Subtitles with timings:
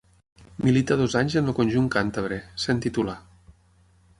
[0.67, 3.17] Milita dos anys en el conjunt càntabre, sent titular.